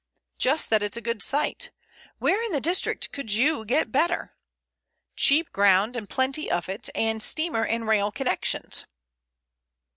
[0.39, 1.71] Just that it's a good site.
[2.17, 4.31] Where in the district could you get a better?
[5.15, 8.87] Cheap ground and plenty of it, and steamer and rail connections."